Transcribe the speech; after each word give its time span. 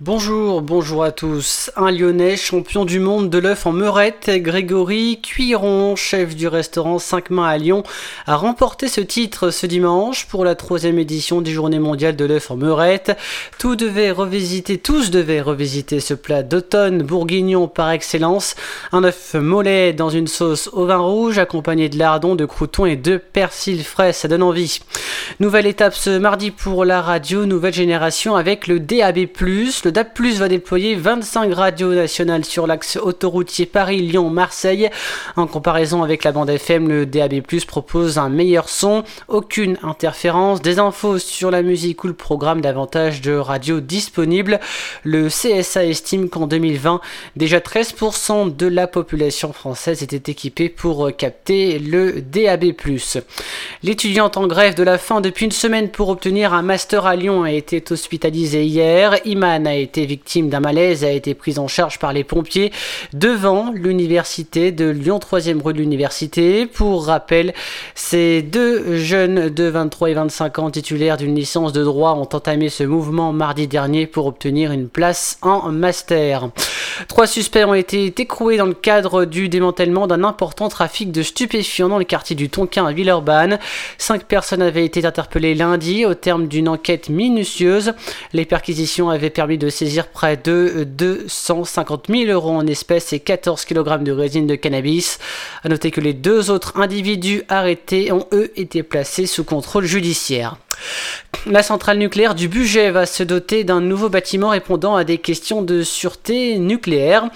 Bonjour, 0.00 0.62
bonjour 0.62 1.02
à 1.02 1.10
tous. 1.10 1.72
Un 1.74 1.90
Lyonnais, 1.90 2.36
champion 2.36 2.84
du 2.84 3.00
monde 3.00 3.30
de 3.30 3.38
l'œuf 3.38 3.66
en 3.66 3.72
meurette, 3.72 4.30
Grégory 4.30 5.18
Cuiron, 5.20 5.96
chef 5.96 6.36
du 6.36 6.46
restaurant 6.46 7.00
5 7.00 7.30
mains 7.30 7.48
à 7.48 7.58
Lyon, 7.58 7.82
a 8.24 8.36
remporté 8.36 8.86
ce 8.86 9.00
titre 9.00 9.50
ce 9.50 9.66
dimanche 9.66 10.26
pour 10.26 10.44
la 10.44 10.54
troisième 10.54 11.00
édition 11.00 11.40
des 11.40 11.50
Journées 11.50 11.80
mondiales 11.80 12.14
de 12.14 12.24
l'œuf 12.24 12.52
en 12.52 12.56
meurette. 12.56 13.18
Tout 13.58 13.74
devait 13.74 14.12
revisiter, 14.12 14.78
tous 14.78 15.10
devaient 15.10 15.40
revisiter 15.40 15.98
ce 15.98 16.14
plat 16.14 16.44
d'automne 16.44 17.02
bourguignon 17.02 17.66
par 17.66 17.90
excellence. 17.90 18.54
Un 18.92 19.02
œuf 19.02 19.34
mollet 19.34 19.94
dans 19.94 20.10
une 20.10 20.28
sauce 20.28 20.70
au 20.72 20.86
vin 20.86 20.98
rouge 20.98 21.38
accompagné 21.38 21.88
de 21.88 21.98
lardons, 21.98 22.36
de 22.36 22.44
croutons 22.44 22.86
et 22.86 22.94
de 22.94 23.16
persil 23.16 23.82
frais. 23.82 24.12
Ça 24.12 24.28
donne 24.28 24.44
envie. 24.44 24.78
Nouvelle 25.40 25.66
étape 25.66 25.94
ce 25.94 26.18
mardi 26.18 26.52
pour 26.52 26.84
la 26.84 27.02
radio, 27.02 27.46
nouvelle 27.46 27.74
génération 27.74 28.36
avec 28.36 28.68
le 28.68 28.78
DAB+, 28.78 29.26
le 29.88 29.92
DAB+, 29.92 30.08
va 30.36 30.48
déployer 30.48 30.96
25 30.96 31.54
radios 31.54 31.94
nationales 31.94 32.44
sur 32.44 32.66
l'axe 32.66 32.98
autoroutier 32.98 33.64
Paris-Lyon-Marseille. 33.64 34.90
En 35.34 35.46
comparaison 35.46 36.02
avec 36.02 36.24
la 36.24 36.32
bande 36.32 36.50
FM, 36.50 36.88
le 36.88 37.06
DAB+, 37.06 37.40
propose 37.66 38.18
un 38.18 38.28
meilleur 38.28 38.68
son, 38.68 39.02
aucune 39.28 39.78
interférence, 39.82 40.60
des 40.60 40.78
infos 40.78 41.18
sur 41.18 41.50
la 41.50 41.62
musique 41.62 42.04
ou 42.04 42.08
le 42.08 42.12
programme, 42.12 42.60
davantage 42.60 43.22
de 43.22 43.32
radios 43.34 43.80
disponibles. 43.80 44.60
Le 45.04 45.28
CSA 45.28 45.86
estime 45.86 46.28
qu'en 46.28 46.46
2020, 46.46 47.00
déjà 47.36 47.60
13% 47.60 48.54
de 48.54 48.66
la 48.66 48.88
population 48.88 49.54
française 49.54 50.02
était 50.02 50.30
équipée 50.30 50.68
pour 50.68 51.16
capter 51.16 51.78
le 51.78 52.20
DAB+. 52.20 52.74
L'étudiante 53.82 54.36
en 54.36 54.46
grève 54.48 54.74
de 54.74 54.82
la 54.82 54.98
faim 54.98 55.22
depuis 55.22 55.46
une 55.46 55.52
semaine 55.52 55.88
pour 55.88 56.10
obtenir 56.10 56.52
un 56.52 56.60
master 56.60 57.06
à 57.06 57.16
Lyon 57.16 57.44
a 57.44 57.52
été 57.52 57.82
hospitalisée 57.90 58.66
hier. 58.66 59.16
Iman 59.24 59.77
été 59.78 60.06
victime 60.06 60.48
d'un 60.48 60.60
malaise 60.60 61.04
a 61.04 61.10
été 61.10 61.34
prise 61.34 61.58
en 61.58 61.68
charge 61.68 61.98
par 61.98 62.12
les 62.12 62.24
pompiers 62.24 62.72
devant 63.12 63.72
l'université 63.72 64.72
de 64.72 64.88
Lyon 64.88 65.18
3e 65.18 65.62
rue 65.62 65.72
de 65.72 65.78
l'université. 65.78 66.66
Pour 66.66 67.06
rappel, 67.06 67.54
ces 67.94 68.42
deux 68.42 68.96
jeunes 68.96 69.48
de 69.48 69.64
23 69.64 70.10
et 70.10 70.14
25 70.14 70.58
ans 70.58 70.70
titulaires 70.70 71.16
d'une 71.16 71.34
licence 71.34 71.72
de 71.72 71.82
droit 71.82 72.12
ont 72.12 72.28
entamé 72.32 72.68
ce 72.68 72.84
mouvement 72.84 73.32
mardi 73.32 73.66
dernier 73.66 74.06
pour 74.06 74.26
obtenir 74.26 74.72
une 74.72 74.88
place 74.88 75.38
en 75.42 75.70
master. 75.72 76.50
Trois 77.06 77.26
suspects 77.26 77.64
ont 77.64 77.74
été 77.74 78.06
écroués 78.06 78.56
dans 78.56 78.66
le 78.66 78.74
cadre 78.74 79.24
du 79.24 79.48
démantèlement 79.48 80.06
d'un 80.06 80.24
important 80.24 80.68
trafic 80.68 81.12
de 81.12 81.22
stupéfiants 81.22 81.88
dans 81.88 81.98
le 81.98 82.04
quartier 82.04 82.34
du 82.34 82.48
Tonkin 82.48 82.86
à 82.86 82.92
Villeurbanne. 82.92 83.58
Cinq 83.98 84.24
personnes 84.24 84.62
avaient 84.62 84.84
été 84.84 85.04
interpellées 85.06 85.54
lundi 85.54 86.04
au 86.04 86.14
terme 86.14 86.48
d'une 86.48 86.68
enquête 86.68 87.08
minutieuse. 87.08 87.92
Les 88.32 88.44
perquisitions 88.44 89.10
avaient 89.10 89.30
permis 89.30 89.58
de 89.58 89.68
saisir 89.68 90.08
près 90.08 90.36
de 90.36 90.84
250 90.84 92.06
000 92.08 92.32
euros 92.32 92.56
en 92.56 92.66
espèces 92.66 93.12
et 93.12 93.20
14 93.20 93.64
kg 93.64 94.02
de 94.02 94.12
résine 94.12 94.46
de 94.46 94.56
cannabis. 94.56 95.18
A 95.62 95.68
noter 95.68 95.90
que 95.90 96.00
les 96.00 96.14
deux 96.14 96.50
autres 96.50 96.80
individus 96.80 97.42
arrêtés 97.48 98.10
ont 98.10 98.26
eux 98.32 98.50
été 98.56 98.82
placés 98.82 99.26
sous 99.26 99.44
contrôle 99.44 99.84
judiciaire. 99.84 100.56
La 101.46 101.62
centrale 101.62 101.98
nucléaire 101.98 102.34
du 102.34 102.48
budget 102.48 102.90
va 102.90 103.06
se 103.06 103.22
doter 103.22 103.64
d'un 103.64 103.80
nouveau 103.80 104.08
bâtiment 104.08 104.50
répondant 104.50 104.96
à 104.96 105.04
des 105.04 105.18
questions 105.18 105.62
de 105.62 105.82
sûreté 105.82 106.58
nucléaire. 106.58 107.28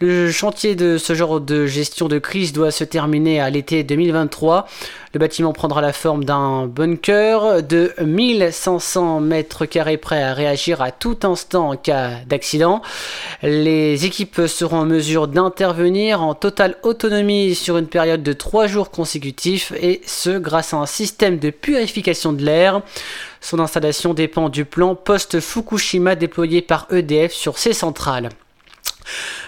Le 0.00 0.30
chantier 0.30 0.74
de 0.74 0.98
ce 0.98 1.14
genre 1.14 1.40
de 1.40 1.66
gestion 1.66 2.08
de 2.08 2.18
crise 2.18 2.52
doit 2.52 2.70
se 2.70 2.84
terminer 2.84 3.40
à 3.40 3.50
l'été 3.50 3.84
2023. 3.84 4.66
Le 5.12 5.18
bâtiment 5.18 5.52
prendra 5.52 5.80
la 5.80 5.92
forme 5.92 6.24
d'un 6.24 6.68
bunker 6.68 7.64
de 7.64 7.92
1500 8.00 9.18
mètres 9.18 9.66
carrés 9.66 9.96
prêt 9.96 10.22
à 10.22 10.34
réagir 10.34 10.82
à 10.82 10.92
tout 10.92 11.18
instant 11.24 11.70
en 11.70 11.76
cas 11.76 12.20
d'accident. 12.28 12.80
Les 13.42 14.04
équipes 14.06 14.42
seront 14.46 14.78
en 14.78 14.84
mesure 14.84 15.26
d'intervenir 15.26 16.22
en 16.22 16.34
totale 16.34 16.76
autonomie 16.84 17.56
sur 17.56 17.76
une 17.76 17.88
période 17.88 18.22
de 18.22 18.32
3 18.32 18.68
jours 18.68 18.92
consécutifs 18.92 19.72
et 19.72 20.00
ce 20.06 20.38
grâce 20.38 20.74
à 20.74 20.76
un 20.76 20.86
système 20.86 21.40
de 21.40 21.50
purification 21.50 22.32
de 22.32 22.44
l'air. 22.44 22.80
Son 23.40 23.58
installation 23.58 24.14
dépend 24.14 24.48
du 24.48 24.64
plan 24.64 24.94
post-Fukushima 24.94 26.14
déployé 26.14 26.62
par 26.62 26.86
EDF 26.92 27.32
sur 27.32 27.58
ses 27.58 27.72
centrales. 27.72 28.28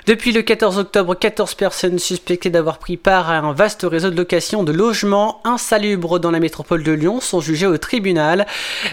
Depuis 0.04 0.32
le 0.32 0.42
14 0.42 0.78
octobre, 0.78 1.14
14 1.14 1.54
personnes 1.54 2.00
suspectées 2.00 2.50
d'avoir 2.50 2.78
pris 2.78 2.96
part 2.96 3.30
à 3.30 3.38
un 3.38 3.52
vaste 3.52 3.86
réseau 3.88 4.10
de 4.10 4.16
location 4.16 4.64
de 4.64 4.72
logements 4.72 5.40
insalubres 5.44 6.18
dans 6.18 6.32
la 6.32 6.40
métropole 6.40 6.82
de 6.82 6.90
Lyon 6.90 7.20
sont 7.20 7.40
jugées 7.40 7.68
au 7.68 7.78
tribunal. 7.78 8.48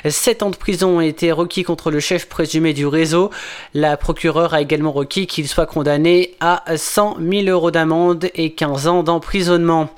7 0.07 0.43
ans 0.43 0.51
de 0.51 0.55
prison 0.55 0.97
ont 0.97 1.01
été 1.01 1.31
requis 1.31 1.63
contre 1.63 1.89
le 1.89 1.99
chef 1.99 2.29
présumé 2.29 2.73
du 2.73 2.85
réseau. 2.85 3.31
La 3.73 3.97
procureure 3.97 4.53
a 4.53 4.61
également 4.61 4.91
requis 4.91 5.25
qu'il 5.25 5.47
soit 5.47 5.65
condamné 5.65 6.35
à 6.41 6.63
100 6.77 7.17
000 7.19 7.47
euros 7.47 7.71
d'amende 7.71 8.29
et 8.35 8.51
15 8.51 8.87
ans 8.87 9.01
d'emprisonnement. 9.01 9.89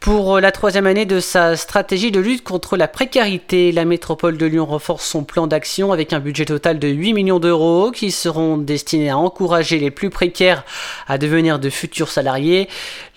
Pour 0.00 0.38
la 0.38 0.52
troisième 0.52 0.86
année 0.86 1.06
de 1.06 1.18
sa 1.18 1.56
stratégie 1.56 2.12
de 2.12 2.20
lutte 2.20 2.44
contre 2.44 2.76
la 2.76 2.86
précarité, 2.86 3.72
la 3.72 3.84
métropole 3.84 4.38
de 4.38 4.46
Lyon 4.46 4.64
renforce 4.64 5.04
son 5.04 5.24
plan 5.24 5.48
d'action 5.48 5.92
avec 5.92 6.12
un 6.12 6.20
budget 6.20 6.44
total 6.44 6.78
de 6.78 6.86
8 6.86 7.14
millions 7.14 7.40
d'euros 7.40 7.90
qui 7.90 8.12
seront 8.12 8.58
destinés 8.58 9.10
à 9.10 9.18
encourager 9.18 9.78
les 9.80 9.90
plus 9.90 10.08
précaires 10.08 10.64
à 11.08 11.18
devenir 11.18 11.58
de 11.58 11.68
futurs 11.68 12.10
salariés. 12.10 12.68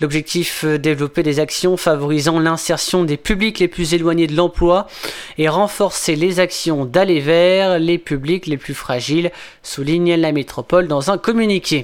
L'objectif, 0.02 0.64
euh, 0.66 0.80
développer 0.80 1.22
des 1.22 1.40
actions 1.40 1.78
favorisant 1.78 2.40
l'insertion 2.40 3.04
des 3.04 3.18
publics 3.18 3.60
les 3.60 3.68
plus 3.68 3.94
éloignés 3.94 4.28
de 4.28 4.36
l'emploi 4.36 4.88
et 5.38 5.48
renforcer 5.48 6.16
les 6.16 6.40
actions 6.40 6.86
d'aller 6.86 7.20
vers 7.20 7.78
les 7.78 8.00
publics 8.00 8.48
les 8.48 8.58
plus 8.58 8.74
fragiles, 8.74 9.32
souligne 9.62 10.16
la 10.16 10.32
métropole 10.32 10.88
dans 10.88 11.12
un 11.12 11.20
communiqué. 11.20 11.80